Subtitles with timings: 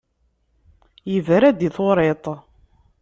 [1.11, 2.25] Yebra-d i turiḍt.